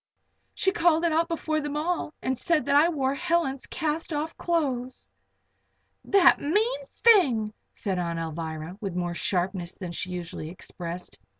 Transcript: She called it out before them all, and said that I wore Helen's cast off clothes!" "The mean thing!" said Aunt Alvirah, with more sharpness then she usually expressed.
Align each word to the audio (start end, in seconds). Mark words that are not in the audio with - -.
She 0.55 0.71
called 0.71 1.03
it 1.05 1.11
out 1.11 1.27
before 1.27 1.59
them 1.61 1.77
all, 1.77 2.11
and 2.23 2.35
said 2.35 2.65
that 2.65 2.75
I 2.75 2.89
wore 2.89 3.13
Helen's 3.13 3.67
cast 3.67 4.11
off 4.11 4.35
clothes!" 4.35 5.07
"The 6.03 6.33
mean 6.39 6.85
thing!" 6.89 7.53
said 7.71 7.99
Aunt 7.99 8.17
Alvirah, 8.17 8.77
with 8.81 8.95
more 8.95 9.13
sharpness 9.13 9.75
then 9.77 9.91
she 9.91 10.09
usually 10.09 10.49
expressed. 10.49 11.19